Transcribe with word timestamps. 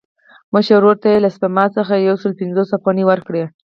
مشر 0.53 0.75
ورور 0.77 0.97
ته 1.01 1.07
یې 1.11 1.19
له 1.25 1.29
سپما 1.35 1.65
څخه 1.77 1.93
یو 1.95 2.15
سل 2.23 2.31
پنځوس 2.39 2.69
افغانۍ 2.77 3.03
ورکړې. 3.07 3.43